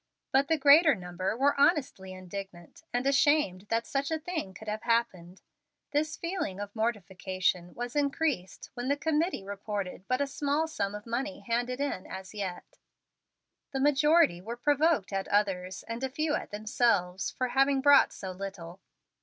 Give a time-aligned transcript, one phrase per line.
[0.31, 4.81] But the greater number were honestly indignant and ashamed that such a thing should have
[4.81, 5.43] happened.
[5.91, 11.05] This feeling of mortification was increased when the committee reported but a small sum of
[11.05, 12.79] money handed in as yet.
[13.73, 18.31] The majority were provoked at others, and a few at themselves, for having brought so
[18.31, 18.81] little.